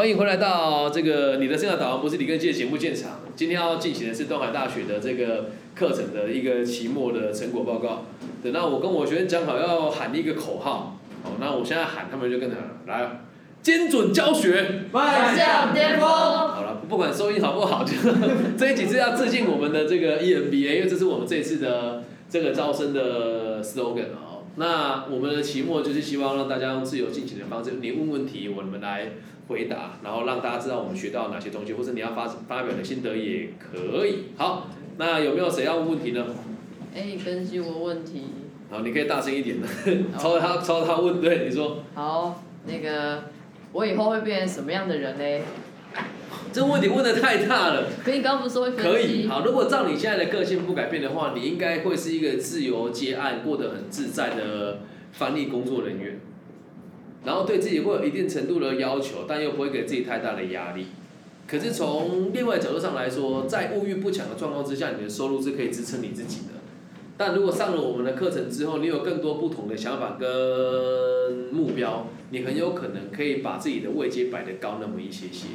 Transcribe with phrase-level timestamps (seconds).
[0.00, 3.20] 欢迎回来到这个你的生涯导航不是李根基的节目现场。
[3.36, 8.06] 今天要进行的是东海大学的这个课程的一个期末的成果报告。
[8.42, 13.20] 等到我跟我学生讲好要喊一个口号，好，那我现在喊，他们就跟着来，
[13.60, 16.08] 精准教学，迈向巅峰。
[16.08, 17.92] 好了，不管收音好不好，就
[18.56, 24.29] 这一集是要致敬我们的这个 EMBA，因为这是我们这次的这个招生的 slogan 啊。
[24.56, 29.12] 那我们的期末就是希望让大家用自由进行的方式，你问问题，我们来
[29.48, 34.24] 回答，然后让大家知道我们学到哪些东西，或者你要发发表的心得也可以。
[34.36, 36.26] 好，那有没有谁要问问题呢？
[36.94, 38.24] 哎，更新我问题。
[38.70, 39.66] 好，你可以大声一点的，
[40.18, 41.82] 抄他抄他问，对，你说。
[41.94, 43.24] 好，那个
[43.72, 45.44] 我以后会变成什么样的人呢？
[46.52, 47.86] 这个问题问的太大了。
[48.04, 54.80] 可以，刚刚不是说可以，好，如果照你现在的个性不改变的话，你应该会是一个自由接案、过得很自在的
[55.12, 56.20] 翻译工作人员。
[57.24, 60.86] 然后对自己会有一定程度的要求，但又不会给自己太大的压力。
[61.46, 66.54] 可是从另外角度上来说，在物欲不强的状况之下，你的收入是可以支撑你自己的。
[67.18, 70.28] 但如果上了我们的课程之后，你有更多不同的想法跟
[71.52, 75.48] 目标，你很有可能可以把自己的位阶摆得高那么一些些。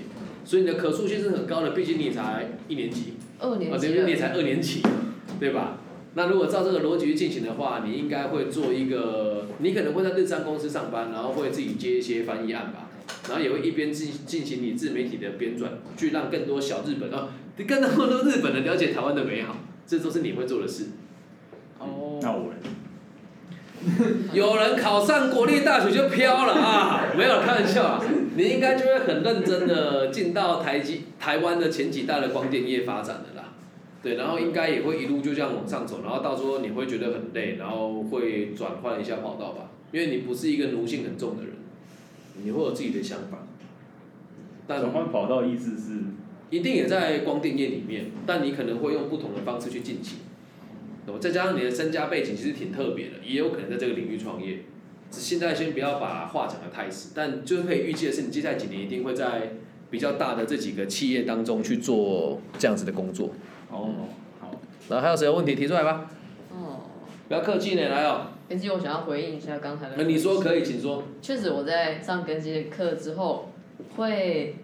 [0.45, 4.81] 所以你的可塑性是很高的，毕竟你才一年级，二年级，你才二年级，
[5.39, 5.79] 对吧？
[6.13, 12.89] 那如果照这个逻辑去进行的话，你应该会做一个，你可能会在日商公司上班，然后会自己接一些翻译案吧，
[13.27, 15.65] 然后也会一边进进行你自媒体的编撰，
[15.97, 17.29] 去让更多小日本哦，
[17.67, 20.85] 更多日本人了解台湾的美好，这都是你会做的事。
[21.79, 22.53] 哦，那我。
[24.33, 27.05] 有人考上国立大学就飘了啊！
[27.17, 28.03] 没有开玩笑啊，
[28.35, 33.53] 你应该就会很认真的进到台积台湾的前几代的光电业发展的啦。
[34.01, 41.53] 对，然后应该也会一路就这样往上走，然后到时候你会觉得很累，然后会转换一下跑道吧，因为你不是一个奴性很重的人，
[42.43, 43.39] 你会有自己的想法。
[44.67, 45.99] 转换跑道意思是？
[46.51, 50.19] 一定也在光电业里面，但你可能会用不同的方式去进行。
[51.19, 54.59] 再加上你的身家背景其实挺特别的，也有可能在这个领域创业。
[55.11, 59.53] 现在先不要把话讲得太死，但就是可以预计的是，你接下来几年一定会在
[59.89, 63.29] 比较大的这几个企业当中去做这样子的工作。
[63.71, 64.09] 哦，
[64.41, 64.59] 好。
[64.89, 66.09] 然后还有谁有问题提出来吧？
[66.51, 66.81] 哦。
[67.27, 68.27] 不要客气呢，来哦。
[68.49, 69.95] 根基，我想要回应一下刚才的。
[69.97, 71.03] 那你说可以，请说。
[71.21, 73.51] 确实，我在上根基的课之后，
[73.95, 74.55] 会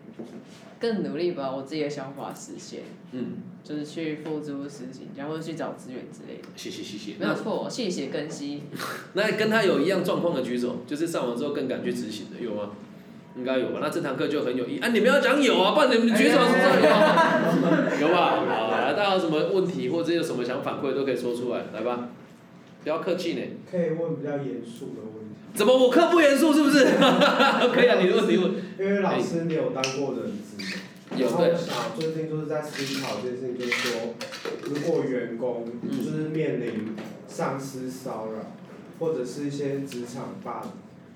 [0.81, 2.81] 更努力把我自己的想法实现。
[3.11, 3.37] 嗯。
[3.63, 6.47] 就是去付诸实行，然后去找资源之类的。
[6.55, 7.13] 谢谢谢谢。
[7.19, 8.63] 没有错，谢谢更新。
[9.13, 12.71] 那跟他有一样状况的举手，就是上完之后更敢去执行的，有吗？
[13.37, 13.77] 应该有吧。
[13.79, 14.79] 那这堂课就很有意义。
[14.79, 18.43] 啊，你们要讲有啊，不然你们举手是这样 有吧？
[18.49, 22.09] 好，来，大家有什么问题或者有什么想反馈都可以说出来，来吧。
[22.83, 23.41] 不要客气呢。
[23.69, 25.35] 可以问比较严肃的问题。
[25.53, 26.85] 怎么我课不严肃是不是？
[27.73, 28.51] 可以啊，你的问题问。
[28.79, 30.57] 因为老师你有当过人资。
[31.11, 34.13] 然后我想最近就是在思考这件事情，就是说，
[34.63, 36.95] 如果员工就是面临
[37.27, 38.39] 上司骚扰，
[38.97, 40.71] 或者是一些职场霸凌，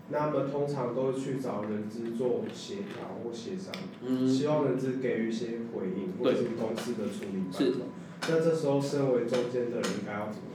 [0.09, 3.71] 那么通常都会去找人资做协调或协商，
[4.05, 7.85] 嗯希望人资给予一些回应，或者是公司的处理办法。
[8.27, 10.51] 那这时候身为中间的人应该要怎么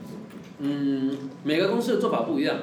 [0.63, 2.55] 嗯，每个公司的做法不一样。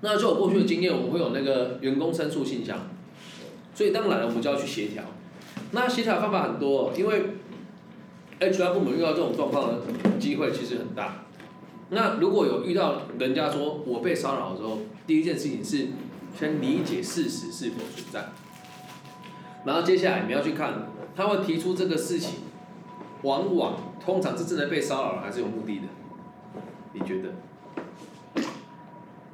[0.00, 2.90] 那就我过去的经验，我们会有那个员工申诉信箱，
[3.72, 5.04] 所以当然了，我们就要去协调。
[5.70, 7.22] 那协调方法很多，因为
[8.40, 9.80] HR 部门遇到这种状况的
[10.18, 11.26] 机会其实很大。
[11.90, 15.86] 那如果有遇到人家说我被骚扰的时候，第一件事情是
[16.36, 18.30] 先理解事实是否存在，
[19.64, 22.40] 然后接下来你要去看他会提出这个事情，
[23.22, 25.82] 往往通常是真的被骚扰了还是有目的的？
[26.92, 27.30] 你觉得？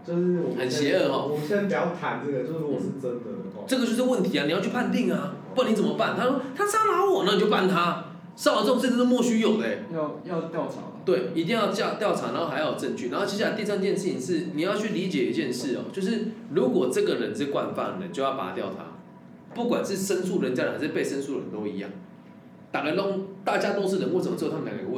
[0.07, 1.25] 就是我很邪恶哈。
[1.25, 3.65] 我们先不要谈这个，就是如果是真的的话。
[3.67, 4.47] 这个就是问题啊！
[4.47, 5.35] 你要去判定啊。
[5.55, 6.17] 不然你怎么办？
[6.17, 8.05] 他说他骚扰我，那你就办他。
[8.35, 9.67] 骚扰这种事情是莫须有的。
[9.93, 10.77] 要要调查。
[11.05, 13.11] 对，一定要调调查，然后还要有证据。
[13.11, 18.85] 然后接下来第三件事情是，你要去理解一件事哦，就是如果这个人是惯犯人，就要拔掉他。
[19.55, 21.91] 不管是申诉人家人还是被申诉人都一样。
[22.71, 24.98] 打个弄，大家都是人，为什么只有他们两个有问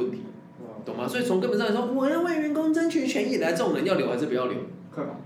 [0.85, 1.07] 懂吗？
[1.07, 4.57] 所以从根本上来说，我要为员工争取权益，来这种人要留还是不要留？
[4.93, 5.21] 快跑。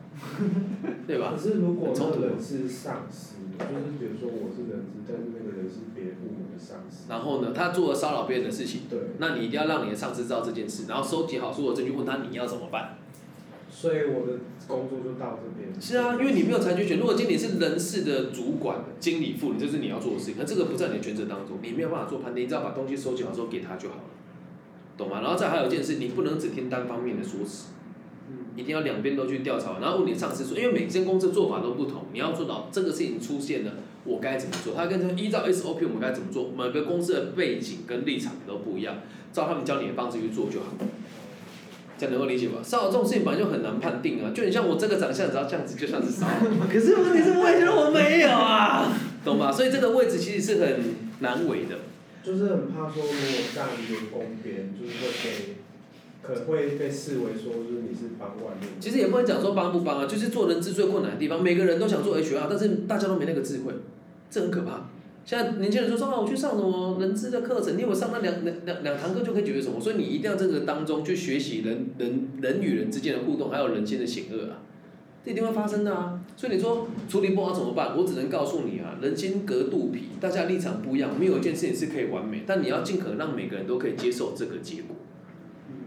[1.07, 1.33] 对吧？
[1.35, 7.05] 可是如果那个人是上司，就是比如说我是人资，但是那个人是别部门的上司。
[7.09, 8.83] 然后呢，他做了骚扰别人的事情。
[8.89, 8.99] 对。
[9.19, 12.97] 那你一定要让你的上司知道这件事，然后收集好所有证据，问他你要怎么办。
[13.69, 15.69] 所以我的工作就到这边。
[15.81, 16.97] 是啊，因为你没有裁决权。
[16.97, 20.35] 如果经理是人事的主管、经理、副理，这是你要做的事情。
[20.37, 24.03] 那这个不在你的权责当中，你没有办法做判定，你只要把东西收集好之后给他就好了，
[24.97, 25.21] 懂吗？
[25.21, 27.67] 然后再还有一件事，你不能只听单方面的说辞。
[28.55, 33.73] 一定要两边都去调查，然后问你上司说，因为每间公司做法都不同，你要做到这个事情出现了，
[34.05, 38.95] 我该怎么做，他跟说依照 SOP 我们该怎么做，每个公司的背景跟立场都不一样，
[39.33, 40.67] 照他们教你的方式去做就好。
[41.97, 42.59] 这样能够理解吧？
[42.63, 46.39] 骚扰这种事情本来就很难判定啊，就你像我这个长相，只要这样子就像是骚扰。
[46.71, 48.87] 可是问题是我也觉得我没有啊，
[49.25, 49.51] 懂吧？
[49.51, 50.79] 所以这个位置其实是很
[51.19, 51.75] 难为的。
[52.25, 55.55] 就是很怕说，如果站员工边，就是会被，
[56.23, 58.69] 可能会被视为说，就是你是帮外面。
[58.79, 61.43] 其实也不能讲说帮不帮啊，就是做人资最困难的地方。
[61.43, 63.71] 每个人都想做 HR，但是大家都没那个智慧，
[64.31, 64.89] 这很可怕。
[65.23, 69.79] 现在年轻人说说啊，我去上什么人资的课程，你有上那两两两两堂课就可以解决什么？
[69.79, 74.61] 所以你一定要在这个当中去学习人人人与人之间的互动，还有人间的险恶啊，
[75.25, 76.21] 这一定会发生的啊。
[76.37, 77.97] 所以你说处理不好怎么办？
[77.97, 84.95] 我只能告诉你啊，人心隔肚皮，大家立场不一样，没有一件事情是可以完美，但你要尽可能让每个人都可以接受这个结果，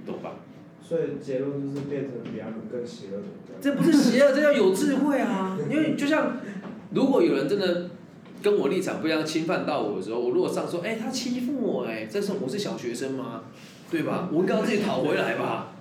[0.04, 0.34] 懂吧？
[0.82, 3.54] 所以结论就是变成比他们更邪恶的。
[3.60, 5.56] 这不是邪恶，这叫有智慧啊！
[5.70, 6.38] 因为就像
[6.92, 7.90] 如果有人真的。
[8.40, 13.42] 跟我立场不一样，侵犯到我的时候，我如果上说，哎，他欺负我，哎，这时候我是小学生吗？
[13.90, 14.28] 对吧？
[14.32, 15.72] 我应该要自己讨回来吧。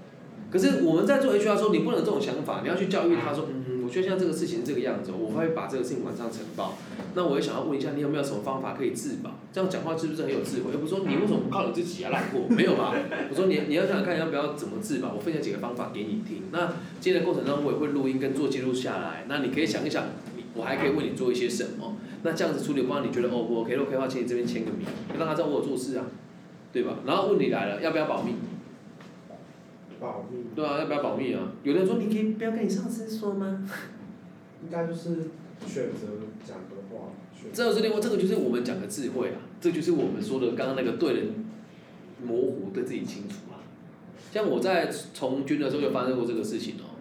[0.49, 6.77] 可是我们在做 HR 说，你不能这种想法，你要去教育他说，嗯，我觉得像这个事情这个样子，我会把这个事情往上呈报。
[7.15, 9.31] 那我也想要问一下，你有没有什么方法可以自保？
[9.51, 10.71] 这样讲话是不是很有智慧？
[10.71, 12.47] 又不是说你为什么不靠你自己啊，赖过？
[12.55, 12.95] 没有吧？
[13.29, 15.13] 我说你你要想想看，要不要怎么自保？
[15.13, 16.43] 我分享几个方法给你听。
[16.51, 19.25] 那今天的过程中，我也会录音跟做记录下来。
[19.27, 20.05] 那你可以想一想，
[20.53, 21.97] 我还可以为你做一些什么？
[22.23, 24.87] 那这样子处理方案，你觉得 O 不 OK？OK 的话，请你这边签个名，
[25.19, 26.05] 让他知道我有做事啊，
[26.71, 26.99] 对吧？
[27.05, 28.33] 然后问题来了，要不要保密？
[29.99, 30.45] 保密。
[30.55, 31.51] 对啊，要不要保密啊？
[31.63, 33.69] 有的人说你可以不要跟你上司说吗？
[34.63, 35.29] 应该就是
[35.65, 36.07] 选择
[36.45, 37.09] 讲的话。
[37.53, 41.45] 这个是另外，这个就是我们讲的智慧啊，这就是我们说的刚刚那个对人
[42.23, 43.61] 模糊，对自己清楚啊。
[44.31, 46.97] 像我在从军的时候就发生过这个事情哦，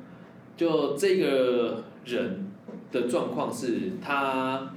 [0.57, 2.47] 就这个人。
[2.93, 4.71] 的状况是他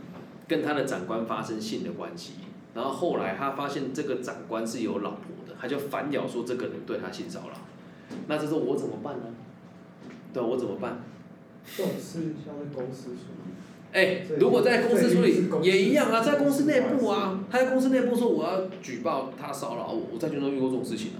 [0.47, 2.33] 跟他的长官发生性的关系，
[2.73, 7.55] 然后后来他发现这个长官是有老婆的，他就反咬说这个人对他性骚扰，
[8.27, 9.23] 那这时候我怎么办呢？
[10.33, 11.03] 对，我怎么办？
[11.75, 13.51] 这种事像在公司处理。
[13.91, 21.19] 哎，如果在公司处理也一样啊，在公司内部啊，他在公司内部说我要举报他骚扰我，我在军中遇过这种事情啊。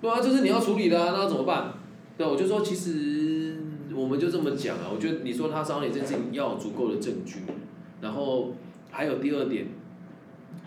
[0.00, 1.74] 对啊，就是你要处理的啊，那怎么办？
[2.16, 3.56] 对，我就说其实。
[3.96, 7.42] 我们就这么讲啊，我觉得你说他骚扰你这件事情要有足够的证据，
[8.00, 8.52] 然后
[8.90, 9.68] 还有第二点，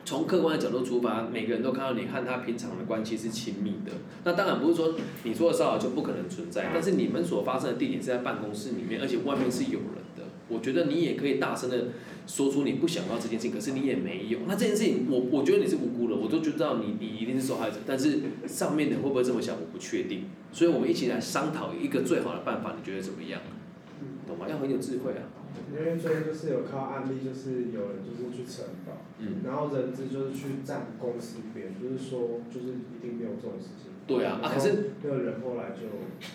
[0.05, 3.91] 从客观的角度出发，每个人都看到你和他平常的关系是亲密的。
[4.23, 10.23] 那当然不是说你说的骚扰就不可能存在，但是你们所发生的地点是在办公室里面，而且外面是有人的。
[10.47, 11.87] 我觉得你也可以大声的
[12.25, 14.39] 说出你不想要这件事情，可是你也没有。
[14.47, 20.23] 那这件事情，我我觉得你是无辜的，我都知道你你一定是受害者，但是上面的会不会这么想，我不确定。
[20.53, 23.41] 所以我们一起来商讨一个最好的办法，你觉得怎么样？
[24.45, 25.23] 要很有智慧啊。
[25.71, 28.93] 因为最近就是有靠案例，就是有人就是去承包，
[29.43, 33.91] 然后人质就是去占公司边，就是说就是一定没有这种事情。
[34.05, 35.87] 对啊，啊可是那个人后来就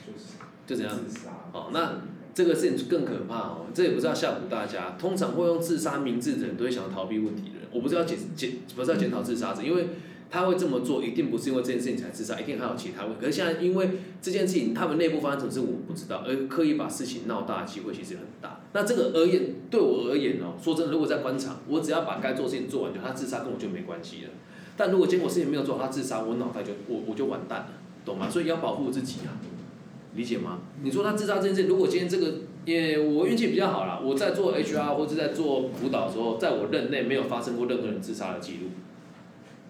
[0.05, 0.35] 就是
[0.67, 1.31] 就怎样自杀。
[1.53, 2.03] 哦，那
[2.35, 4.97] 这个事情更可怕哦，这也不是要吓唬大家。
[4.99, 9.87] 通常会用自杀名字的人都会想要逃避问题的人，我不是要检检不是要检讨自杀者，因为。
[10.33, 13.19] 他会这么做，一定不是因为这件事情才自杀，一定还有其他问题。
[13.21, 13.91] 可是现在因为
[14.23, 18.61] 这件事情，他们内部发生什么事我不知道，而刻意把事情闹大的机会其实很大。
[18.73, 24.31] 那这个而言，对我而言哦，说真的，如果在官场，我只要把该做事情做完，就他自杀跟我就没关系了。
[24.75, 27.69] 但如果结果事情没有做，他自杀，我脑袋就我我就完蛋了，
[28.07, 28.31] 懂吗？
[28.31, 29.37] 所以要保护自己啊，
[30.17, 30.61] 理解吗？
[30.83, 32.33] 你说他自杀这件事，如果今天这个，
[32.65, 38.71] 因为我运气比较好啦，我在做 HR 或者在做辅导的时候，在我任内没有发生过任何人自杀的记录。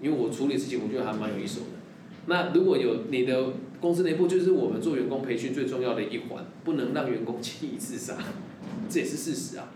[0.03, 1.79] 因为我处理事情，我觉得还蛮有一手的。
[2.27, 8.19] 那如果有你的公司内部，就是我们做员工培训最重要的一环，不能让员工轻易自杀，
[8.91, 9.73] 这也是事实啊。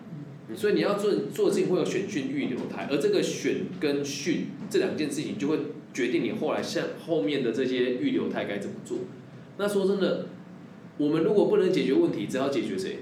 [0.54, 5.58] 所以你要做做事情会有选训预留台，而这个选跟训这两件事情，就会
[5.92, 8.98] 决定你后来像后面的这些预留台该怎么做。
[9.58, 10.28] 那说真的，
[10.98, 12.98] 我们如果不能解决问题，只要解决谁？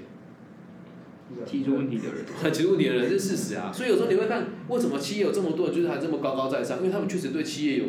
[1.45, 7.85] 提出问题的人， 提出问题的人是事实啊，所以有时候你会看为什么企业有这么多人就是还这么高高在上，因为他们确实对企业有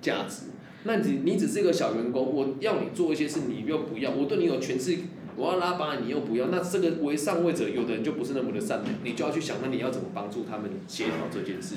[0.00, 0.46] 价值。
[0.84, 4.98] 那你你只是一个小员工，我要你做一些事，你又不要，我对你有权势，
[5.36, 11.76] 我要拉拔你又不要，那这个为上位者，有的人就不是那么的善良，你就要去想，那你要怎么帮助他们协调这件事？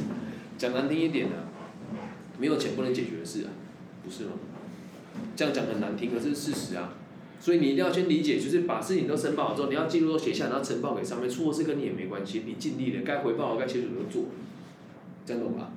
[0.58, 1.36] 讲难听一点呢，
[2.40, 3.54] 没有钱不能解决的事啊，
[4.04, 4.32] 不是吗？
[5.36, 6.94] 这样讲很难听，可是事实啊。
[7.40, 11.30] 所以你一定要先理解，就是把事情都申报了之后，你要记录都写下，然后呈报给上面。
[11.30, 14.26] 出错事跟你也没关系，你尽力了，该回报、该写的都做，
[15.26, 15.72] 这样懂吧？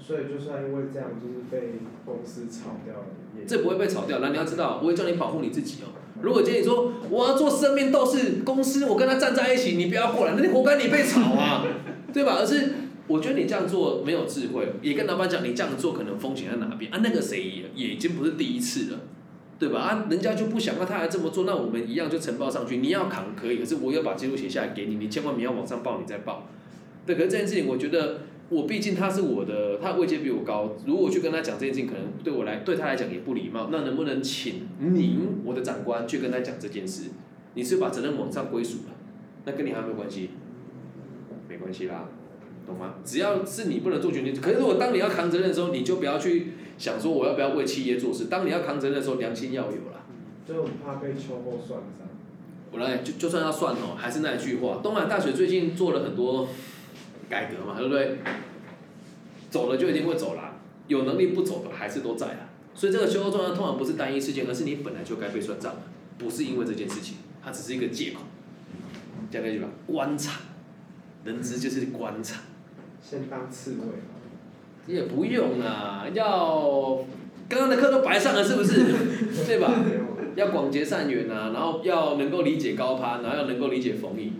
[0.00, 1.74] 所以就算因为这样，就是被
[2.04, 3.06] 公司炒掉了。
[3.46, 5.92] 这不会被炒掉，那你要知道，我会叫你保护你自己哦。
[6.22, 11.66] 如果今天你说我要做生命斗士，公司我跟他站在一起，你不要过来，那你活该你被炒啊，
[12.14, 12.36] 对吧？
[12.38, 12.72] 而是
[13.06, 17.00] 我觉得你这样做没有智慧，也跟老板讲你这样做可能风险在哪边啊？
[17.02, 19.00] 那个谁也也已经不是第一次了，
[19.58, 19.80] 对吧？
[19.80, 26.48] 啊，人家就不想，那他还这么做，那我们一样就呈报上去，你要扛可以，可是我要把记录写下来给你，你千万不要往上报，你再报。
[27.04, 28.20] 对，可是这件事情我觉得。
[28.48, 30.76] 我毕竟他是我的，他的位阶比我高。
[30.86, 33.70] 如果去跟他讲这件事情，可能对我来对他来讲也不礼貌。
[33.72, 37.10] 那能不能请您，我的长官去跟他讲这件事？
[37.54, 38.94] 你是把责任往上归属了，
[39.46, 40.30] 那跟你还有没有关系？
[41.48, 42.08] 没关系啦，
[42.64, 42.94] 懂吗？
[43.04, 48.26] 只要是你不能做决定，可是如果当你要扛责任的时候，你就不要去想说我要不要为企业做事。
[48.26, 50.04] 当你要扛责任的时候，良心要有啦。
[50.46, 52.08] 就怕被秋后算账。
[52.70, 56.48] 我来，就就算要算哦，还是那一句话，东南大学最近做了很多。
[57.28, 58.18] 改革嘛，对不对？
[59.50, 62.48] 走了就一定会走啦，有能力不走的还是都在啊。
[62.72, 65.80] 所以这个秋后算账通常不是单一事件，而是你本来就该被算账的，
[66.18, 68.20] 不是因为这件事情，它只是一个借口。
[69.28, 70.40] 讲那句吧，官场，
[71.24, 72.44] 人资就是官场。
[73.02, 73.78] 先当刺猬。
[74.86, 77.04] 也不用啊，要
[77.48, 78.84] 刚刚的课都白上了，是不是？
[79.46, 79.72] 对吧？
[80.34, 84.32] 要广结善缘啊，然后要能够理解高攀，然后要能够理解逢迎。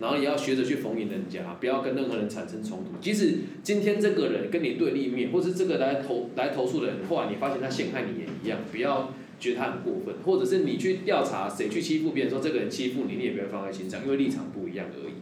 [0.00, 2.98] 然后也要学着去逢迎人家，不要跟任何人产生冲突。
[3.00, 10.12] 即使今天这个人跟你对立面，或是这个来投来投诉的人，后来你发现他陷害你也一样，不要觉得他很过分。
[10.24, 15.12] 或者是你去调查谁去欺负别人，说这个人欺负你，你也不要放在心上，因为立场不一样而已。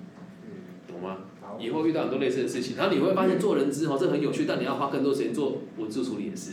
[0.90, 1.18] 懂吗？
[1.59, 6.52] 以后遇到很多类似的事情，然后你会发现做人之后这很有趣，但你要花更多时间做文字处理的事。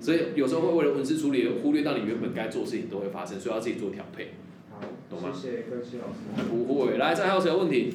[0.00, 4.32] 所以有时候会为了文字处理而忽略到你原本该做的事情都会发生，所以要自己做调配。
[5.32, 6.48] 谢谢各位老师。
[6.50, 7.94] 不会，来，再还有谁有问题？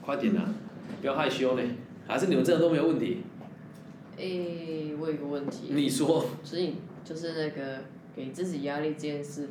[0.00, 0.54] 快点啊！
[1.00, 1.62] 不要害羞呢。
[2.06, 3.18] 还是你们真的都没有问题？
[4.16, 5.70] 诶，我有个问题。
[5.70, 6.26] 你说。
[6.44, 6.74] 所以
[7.04, 7.80] 就是那个
[8.14, 9.48] 给自己压力这件事，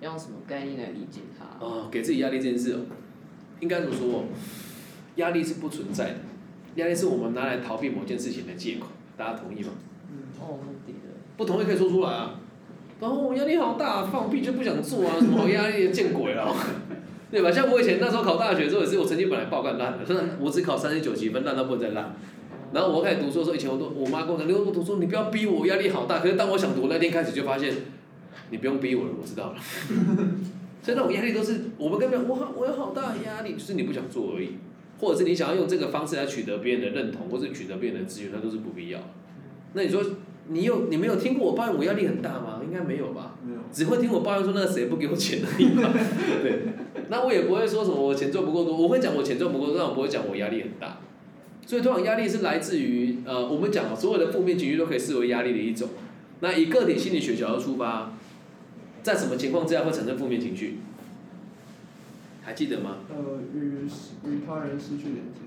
[0.00, 1.64] 要用什么概念来理解它？
[1.64, 2.80] 哦，给自己压力这件事哦，
[3.58, 4.24] 应该怎么说？
[5.16, 6.16] 压力是不存在的，
[6.76, 8.86] 压力是我们拿来逃避某件事情的借口。
[9.16, 9.70] 大家同意吗？
[10.10, 11.16] 嗯，哦，对的。
[11.36, 12.38] 不同意可以说出来啊。
[13.00, 16.54] 然后我压力好大，放屁就不想做啊，什么好压力见鬼了，
[17.30, 17.50] 对吧？
[17.50, 20.04] 像我以前那时候考大学的时候也是，我成绩本来爆干烂的，
[20.40, 22.14] 我只考三十九几分，烂到不能再烂。
[22.72, 26.20] 然后我开始读书的时候，以前我都我妈跟我讲，你不读书，你不要逼我，压力好大。
[26.20, 27.72] 可是当我想读那天开始，就发现
[28.50, 29.56] 你不用逼我了，我知道了。
[30.82, 34.52] 所以那种压力都是我们根本我好我有好大的压力，就是你不想做而已，
[34.98, 39.00] 或者是你想要用这个方式来取得别人的认同，或者取得别人的资源，那都是不必要。
[39.74, 40.02] 那你说？
[40.48, 42.60] 你有你没有听过我抱怨我压力很大吗？
[42.64, 43.34] 应该没有吧。
[43.44, 43.58] 没有。
[43.72, 45.92] 只会听我抱怨说那个谁不给我钱而已嘛。
[46.40, 46.60] 对。
[47.08, 50.98] 那我也不会说什么我钱赚不够多，我会讲我钱赚不够多，但我不会讲我压力很大。
[51.66, 55.88] 所以通常压力是来自于呃，我们讲所有的负面情绪都可以视为压力的一种。
[56.38, 58.12] 那以个体心理学角度出发，
[59.02, 60.76] 在什么情况之下会产生负面情绪？
[62.46, 62.98] 还记得吗？
[63.10, 63.16] 呃，
[63.52, 63.82] 与
[64.24, 65.42] 与他人失去连接。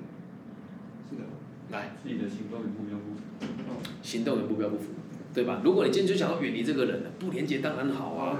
[1.10, 1.24] 是的。
[1.72, 1.96] 来。
[2.04, 3.90] 自己的行动与目标不符。
[4.04, 4.88] 行动与目标不符，
[5.34, 5.62] 对吧？
[5.64, 8.38] 如果你今天就想要远离这个人，不连接当然好啊，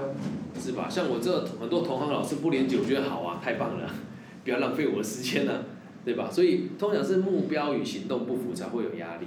[0.60, 0.90] 是吧？
[0.90, 3.88] 像我这很多同行老师不连接，我觉得好啊，太棒了，
[4.44, 5.64] 不要浪费我的时间了，
[6.04, 6.28] 对吧？
[6.30, 9.26] 所以通常是目标与行动不符才会有压力，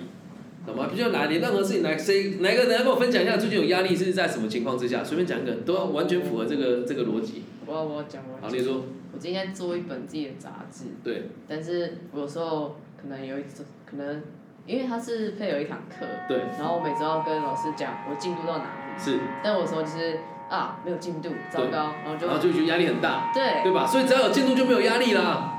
[0.63, 0.87] 懂吗？
[0.93, 5.03] 比如哪你任何事情来，谁哪个人来跟我分享一下最近有压力是在什么情况之下？
[5.03, 7.41] 随便讲一个，都要完全符合这个这个逻辑。
[7.65, 8.39] 我我讲我。
[8.45, 8.83] 好，你说。
[9.13, 10.85] 我今天做一本自己的杂志。
[11.03, 11.29] 对。
[11.47, 14.21] 但是我有时候可能有一次可能。
[14.65, 23.85] 因为它是配有一堂课，对，然后我每周要跟老师讲我进度到哪里，是，但我说就是啊没有进度，糟糕，然后就然后就觉得压力很大，对，对吧？
[23.85, 25.51] 所以只要有进度就没有压力啦。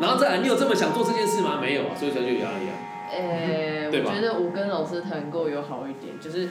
[0.00, 1.60] 然后再来，你有这么想做这件事吗？
[1.62, 2.74] 没有啊，所以才就有压力啊。
[3.12, 6.48] 诶，我觉得我跟老师谈过有好一点，就是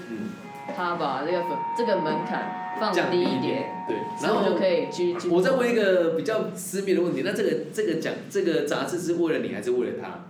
[0.76, 5.16] 他把这个门这个门槛放低一点，对，然后就可以去。
[5.30, 10.26] 我再问一个比较私密的问题，那这个这个讲这个杂志是为了你还是为了他？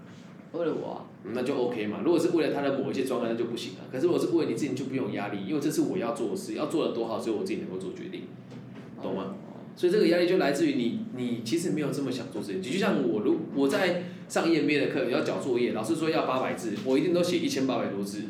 [0.58, 1.06] 为了我。
[1.34, 2.00] 那就 OK 嘛。
[2.06, 3.80] 如果是为了他的某一些状态，那就不行了。
[3.92, 8.24] 可是我是为了你自己，就不用压力，因为这是我要做的事，要做的多好，所以我自己能够做决定，
[9.04, 9.36] 懂吗？
[9.76, 12.62] 所以这个压力就来自于你，你其实没有这么想做事情。
[12.62, 18.24] 就像我，如我在上 EMBA 的课要交作业，老师说要八百字，我一定都写一千八百多字，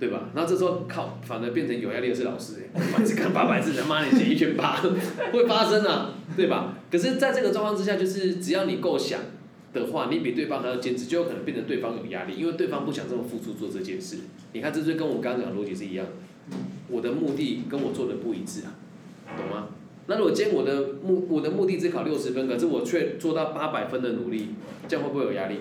[0.00, 0.28] 对吧？
[0.34, 4.80] 然后这时候靠，反而变成有压力的是老师，每次看八百字，他妈你写一千八，
[5.32, 6.74] 会发生啊，对吧？
[6.90, 9.20] 可是在这个状况之下，就是只要你够想。
[9.72, 14.18] 的话，你比对方还要坚持，就有可能变成对方有压力，因为对方不想这么付出做这件事。
[14.52, 16.06] 你看，这就跟我刚刚讲的逻辑是一样。
[16.86, 18.70] 我的目的跟我做的不一致啊，
[19.36, 19.66] 懂吗？
[20.06, 24.50] 那如果今天我的目我的目的只考六十分，可是我却做到八百分的努力，
[24.86, 25.56] 这样会不会有压力？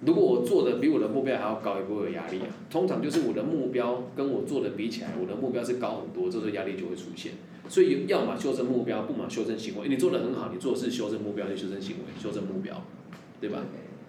[0.00, 2.46] 如果我做的比我的目标还要高，也不会有压力啊。
[2.70, 7.32] 通常就是我的目标跟我做的比起来，我的目标是高很多，这时候压力就会出现。
[7.68, 9.88] 所以要么修正目标，不嘛修正行为。
[9.88, 12.84] 你做的很好，你做的是修正目标，就修正行为，修正目标，
[13.40, 13.60] 对吧？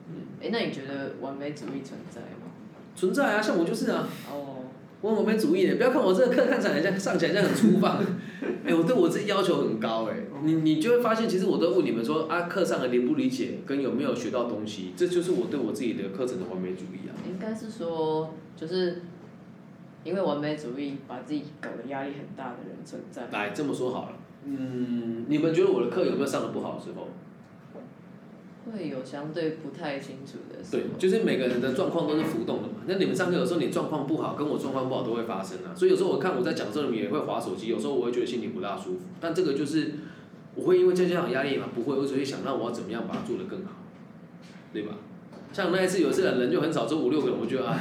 [0.09, 0.27] 嗯。
[0.41, 2.51] 哎，那你觉得完美主义存在吗？
[2.95, 4.09] 存在啊，像我就是啊。
[4.29, 4.64] 哦。
[5.05, 7.99] 我完美主义的，不要看我这个课看起来像上起来像很粗放，
[8.65, 10.15] 哎，我对我自己要求很高哎。
[10.43, 17.13] 你你就会发现，其实我都问你们说啊，课上的理不理解跟有没有学到东西，这就是我对我自己的课程的完美主义啊。
[17.27, 19.03] 应该是说，就是
[20.03, 23.27] 因为完美主义把自己搞得压力很大的人存在。
[23.31, 27.07] 来这么说好了，嗯，你们觉得我的课有没有上的不好的时候？
[28.65, 30.57] 会有相对不太清楚的。
[30.71, 32.75] 对，就是每个人的状况都是浮动的嘛。
[32.87, 35.75] 那你们上课有时候你状况不好，跟我状况不好都会发生啊。
[35.75, 38.99] 所以有时候我看我在讲这里也会划手机，有时候我会觉得心里不大舒服。
[39.19, 39.91] 但这个就是
[40.55, 43.71] 我会因为这样压力嘛，不会，我只会想让我要怎么样把它做得更好，
[44.73, 44.95] 对吧？
[45.53, 47.79] 像那一次有一次人就很少，只有五六个人，我觉得啊，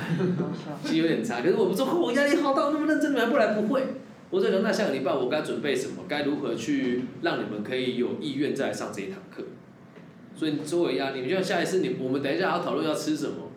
[0.85, 1.41] 其实有点差。
[1.41, 3.55] 可是我不说我压力好大，那么认真，你们还不来？
[3.55, 3.83] 不会。
[4.31, 6.05] 我在想那下个礼拜我该准备什么？
[6.07, 9.43] 该如何去让你们可以有意愿再上这一堂课？
[10.35, 13.51] 所以作为压力，你就像下一次你我们等一下要讨论要吃什么，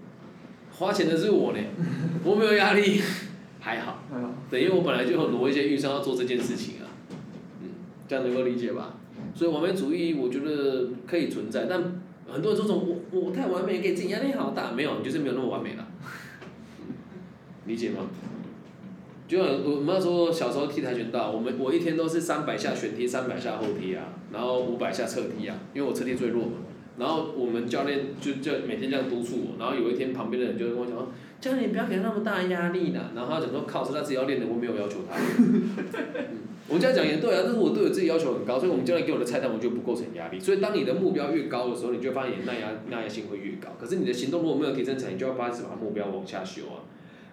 [0.71, 1.59] 花钱的是我呢，
[2.23, 3.01] 我没有压力，
[3.59, 4.03] 还好，
[4.49, 6.85] 等于我本来就挪一些预算要做这件事情啊，
[7.61, 7.69] 嗯，
[8.07, 8.95] 这样能够理解吧？
[9.33, 11.81] 所以完美主义我觉得可以存在，但
[12.31, 15.87] 很多人说我我太完美给自己压力好大，没有，你就是没有那么完美了，
[17.65, 18.07] 理解吗？
[19.27, 26.51] 就像我们那时候小时候踢跆拳道，我们我一天都是三百下旋踢，三百下后踢啊，然后五百下侧踢啊，因为我侧踢最弱嘛。
[26.97, 35.15] 然后我们教练就就每天这样督促我，然后有一天旁边的人就跟我讲说：“教练，你不要给他那么大压力啦。”然后他讲说：“靠，是他自己要练的，我没有要求他。”
[36.69, 40.39] 我这样讲也对啊，但是我对我自己要求很高，所以我们教练给我的菜单我就不构成压力。
[40.39, 43.69] 所以当你的目标越高的时候，你就发现你耐压耐压性会越高。
[43.79, 46.83] 可是你的行动如果没有提升成，你就要开始把目标往下修啊。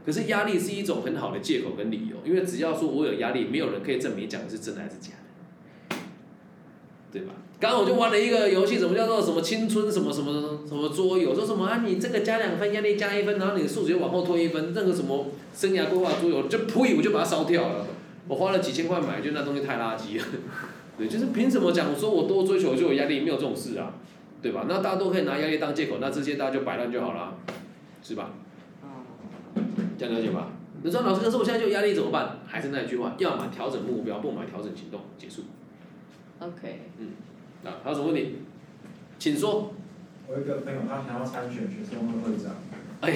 [0.06, 5.12] 可是压力是一种很好的借口跟理由，因为只要说我有压力，没有人可以证明讲的是真的还是假
[5.88, 5.96] 的，
[7.10, 7.32] 对吧？
[7.60, 17.86] 刚刚我就玩了一个游戏，什么叫做什么青春什么什么什么桌游，说什么啊你这个加两分，压力加一分，然后你的数学往后推一分，那个什么生涯规划桌游，就呸，我就把它烧掉了。
[18.28, 20.24] 我花了几千块买，就那东西太垃圾了。
[20.98, 23.20] 对，就是凭什么讲我说我多追求就有压力？
[23.20, 23.94] 没有这种事啊，
[24.42, 24.66] 对吧？
[24.68, 27.34] 那大家都可以拿压力当借口，那这些大家就摆烂就好了，
[28.02, 28.30] 是吧？
[29.96, 30.48] 这样了解吧？
[30.82, 32.40] 你说老师，可是我现在就有压力怎么办？
[32.46, 35.42] 还是那句话，要么调整目标，不买调整行动，结束。
[36.40, 36.80] OK。
[36.98, 37.08] 嗯。
[37.64, 38.36] 啊，还有什么问题？
[39.18, 39.72] 请说。
[40.28, 42.54] 我一个朋友，他想要参选学生会会长。
[43.00, 43.12] 哎，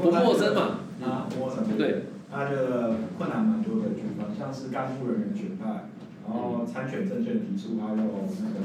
[0.00, 0.80] 不陌生嘛。
[1.02, 1.64] 啊，不陌生。
[1.76, 2.04] 对。
[2.30, 5.88] 他的困难蛮多的地方，像是干部人员选派。
[6.24, 8.10] 然后参选证券提出，还有那个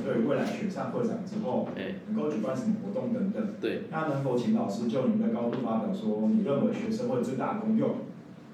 [0.06, 1.67] 对未来选上会长之后，
[2.08, 3.56] 能够举办什么活动等等。
[3.60, 3.82] 对。
[3.89, 7.96] 那能否请老师就您的高度发表说，你认为学生会最大的功用，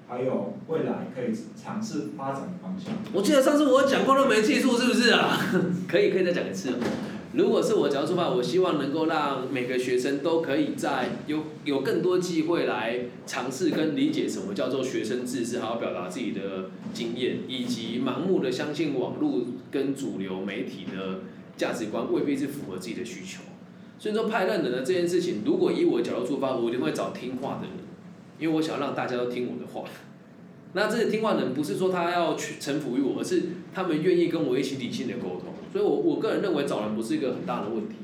[0.06, 2.92] 还有未来可以尝试发展的方向？
[3.12, 5.38] 我记得上次我讲过都没记住，是不是啊？
[5.88, 6.74] 可以，可以再讲一次。
[7.32, 19.40] 如果是我讲出发，我希望能够让每个学生都可以在有有更多机会来尝试跟理解什么叫做学生自识，还要表达自己的经验，以及盲目的相信网络
[19.72, 21.22] 跟主流媒体的
[21.56, 23.42] 价值观未必是符合自己的需求。
[23.98, 27.72] 所以说派任的呢这件事情，如果以我角度出发，我一定会找听话的人，
[28.38, 29.88] 因为我想让大家都听我的话。
[30.72, 33.42] 那这个听话人不是说他要去臣服于我，而是
[33.72, 35.54] 他们愿意跟我一起理性的沟通。
[35.72, 37.94] 所以，我我个人认为找人不是一个很大的问题，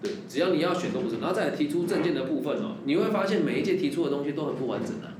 [0.00, 1.16] 对，只要你要选都不是。
[1.18, 5.14] 然后再提出证件的部分哦，你会发现每一届提出的东西都很不完整啊，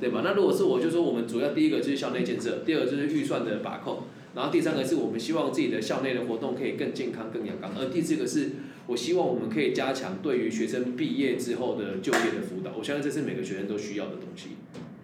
[0.00, 0.22] 对吧？
[0.24, 4.04] 那如果是我就说，我们主要第一个就是校内建设，第二个就是预算的把控，
[4.36, 8.50] 然后第三个是我们希望自己的校内的活动可以更健康、更阳刚，而第四个是
[8.86, 12.72] 我希望我们可以加强对于学生毕业之后的就业的辅导。
[12.76, 14.50] 我相信这是每个学生都需要的东西，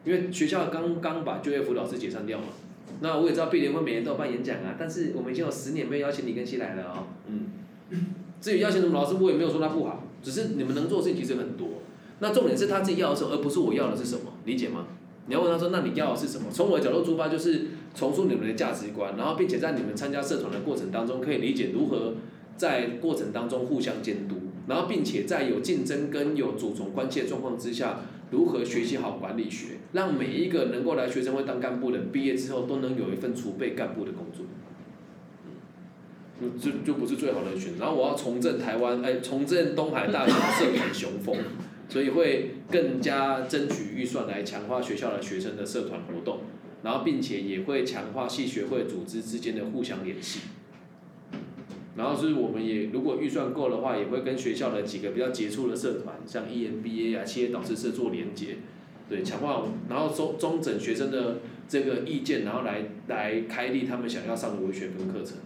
[0.05, 2.47] 因为学校刚刚把就业辅导师解散掉嘛。
[3.01, 7.07] 那我也知道毕联会每年都有办演讲啊，但是我们已经有十年没有邀请李根熙来了哦。
[7.27, 7.47] 嗯。
[8.40, 11.69] 至于邀请什么老师，我也没有说他不好，只是你们能做的事情其实很多。
[12.21, 14.87] 那重点是他自己要的时候，而不是我要的是什么，理解吗？
[15.27, 16.47] 你要问他说，那你要的是什么？
[16.51, 22.14] 从我的角度出发，就是重塑你们的价值观，然后并且在你们参加社团的过程当中，可以理解如何
[22.61, 24.37] 在过程当中互相监督，
[24.68, 28.01] 然后并且在有竞争跟有主从关系的状况之下。
[28.31, 34.46] 如何学习好管理学，让每一个能够来学生会当干部的，毕业之后都能有一份储备干部的工作，
[36.40, 37.73] 嗯，就就不是最好的选。
[37.77, 41.37] 然后我要重振台湾，哎，重振东海大学社团雄风，
[41.88, 46.38] 所以会更加争取预算来强化学校的学生的社团活动，
[46.85, 50.38] 然后并且也会强化系学会组织之间的互相联系。
[52.01, 58.57] 然后是我们也如果预算够的话，也会跟学校的几个比较杰出的社团，像 EMBA 啊、企业导师社做连接，
[59.09, 65.37] 对，强化，然后中中整学生的这个意见，然后来来开立他们想要上的文学跟课程。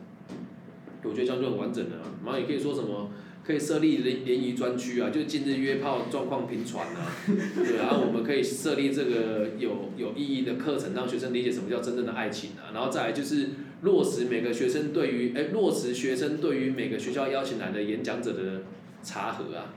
[1.02, 3.10] 我觉得这样就很完整了，然后也可以说什么。
[3.46, 7.12] 可以设立联联谊专区啊，就近日约炮状况频传啊，
[7.54, 13.50] 对，然后我们可以设立这个有有意义的课程，让学生理解什么叫真正的爱情啊，然后再来就是
[13.84, 18.62] 落实每个学生对于哎落实学生对于每个学校邀请来的演讲者的
[19.02, 19.74] 查核啊，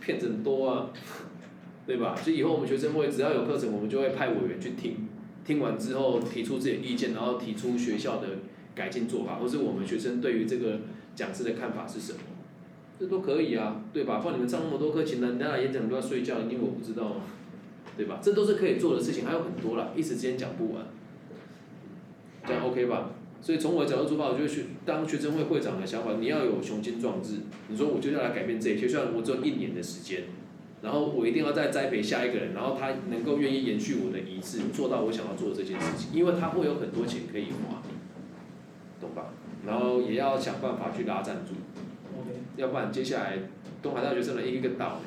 [0.00, 0.90] 骗子很多啊，
[1.86, 2.16] 对吧？
[2.24, 5.06] 就以以后我们学生会只要有课程，我们就会派委员去听，
[5.44, 8.28] 听完之后提出自己的意见，然后提出学校的
[8.74, 10.80] 改进做法，或是我们学生对于这个
[11.14, 12.18] 讲师的看法是什么。
[12.98, 14.18] 这都可以啊，对吧？
[14.18, 17.22] 放你们上那么多课，请人家来演讲都要睡觉，因为我不知道嘛，
[17.96, 18.20] 对吧？
[18.22, 20.86] 这都是可以做的事情，还有很多啦，一时之间讲不完，
[22.46, 23.10] 这样 OK 吧？
[23.42, 27.40] 所以从我的角度出发，我觉得学当学生会会长的想法，你要有雄心壮志。
[27.66, 30.22] 你说我就要来改变这一切，虽然我只有一年的时间，
[30.80, 37.82] 然后我一定要再栽培下一个人，然后他能够愿意延续我的遗志，做到我想要做的这件事情，因为他会有很多钱可以花，
[39.00, 39.32] 懂吧？
[39.66, 41.54] 然后也要想办法去拉赞助。
[42.56, 43.38] 要不然接下来
[43.82, 45.06] 东海大学生的一个个倒呢？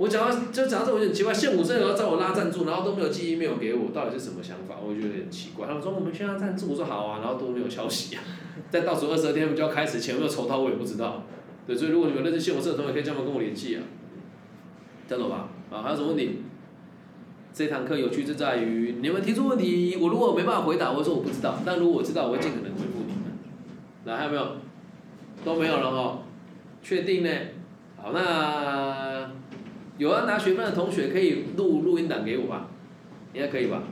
[0.00, 4.76] 我讲到就讲到这，我很奇怪，现武生要找我拉赞助，然后都没有记忆没有给我，到底是什么想法？
[4.82, 5.66] 我觉得有点奇怪。
[5.66, 8.22] 他们说我们需要赞助，我说好啊，然后都没有消息啊。
[8.70, 11.24] 在倒数二十二天，我们就要开始，钱有没有筹到我也不知道。
[11.66, 13.82] 对，所以如果你们认识现武社的同学，可以叫他们跟我联系啊。
[15.06, 15.50] 这样懂吧？
[15.70, 16.38] 啊，还有什么问题？
[17.52, 21.58] 这堂课有趣就在于你们提出问题，我如果没办法回答，我说我不知道。
[21.66, 23.36] 但如果我知道，我会尽可能回复你们。
[24.06, 24.56] 来，还有没有？
[25.44, 26.22] 都没有了哈。
[26.82, 27.30] 确定呢？
[28.02, 29.09] 好，那
[30.00, 32.68] 有要拿学分的同学可以录录音档给我吧？
[33.34, 33.82] 应该可以吧？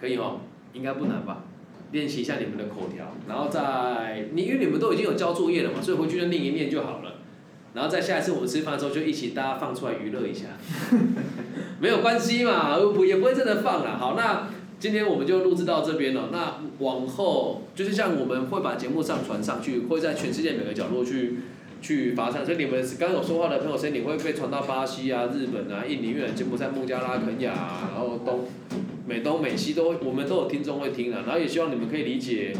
[0.00, 0.40] 可以哦，
[0.72, 1.44] 应该不难吧？
[1.92, 7.12] 练习一下你们的口条，然后再你因为你们都已经有交作业了嘛，所以回去就练一练就好了。
[7.72, 10.46] 然后在下一次我们吃饭的时候就一起大家放出来娱乐一下，
[11.78, 13.96] 没有关系嘛，不也不会真的放了。
[13.96, 14.48] 好，那
[14.80, 16.30] 今天我们就录制到这边了。
[16.32, 21.36] 那往后就是像我们会把节目上传上去，会在全世界每个角落去。
[21.84, 28.46] 去发唱，所以你们刚有说话的朋友，声音会被传到巴西啊、日本啊、印尼、越南、柬埔寨、孟加拉、肯亚，然后东、
[29.06, 31.24] 美东、美西都，我们都有听众会听啊。
[31.26, 32.56] 然后也希望你们可以理解，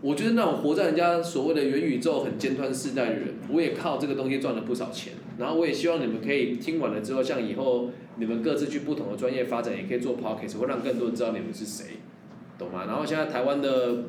[0.00, 5.12] 我就是那种活在人家所谓的元宇宙很尖端世代的人，我也靠这个东西赚了不少钱。
[5.38, 11.84] 然后我也希望你们可以听完了之后，像以后你们各自去不同的专业发展，也可以做 podcast，会让更多人知道你们是谁，
[12.58, 12.86] 懂吗？
[12.88, 14.06] 然后现在台湾的。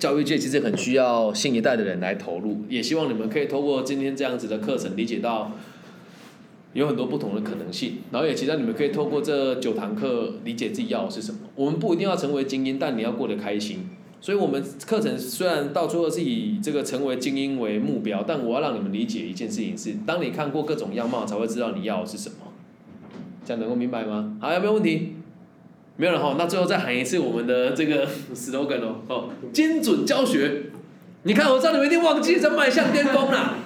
[0.00, 5.52] 教育界其实很需要新一代的人来投入，也希望你们可以透过今天这样子的课程，理解到
[6.72, 11.40] 有很多不同的可能性，然后也期待你们可以透过这九堂课理解自己要的是什么。
[11.54, 13.80] 我们不一定要成为精英，但你要过得开心。
[14.22, 22.36] 所以，我们课程虽然到最后是以这个成为精英为目标，但我要让你们理解一件事情是：当你看过各种样貌，才会知道你要的是什么。
[23.44, 24.36] 这样能够明白吗？
[24.40, 25.14] 好，有没有问题？
[26.00, 30.62] 没有了哈，那最后再喊一次我们的这个 slogan 哦，哦，精准教学。
[31.24, 33.56] 你看，我知道你们一定忘记这迈向巅峰了。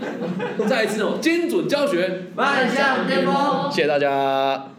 [0.67, 3.71] 再一次哦，精准教学，迈向巅峰。
[3.71, 4.74] 谢谢大家。